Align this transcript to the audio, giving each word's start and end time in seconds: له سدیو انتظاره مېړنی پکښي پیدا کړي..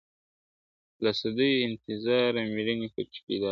له 1.03 1.11
سدیو 1.21 1.63
انتظاره 1.67 2.41
مېړنی 2.53 2.87
پکښي 2.95 3.19
پیدا 3.27 3.47
کړي.. 3.47 3.49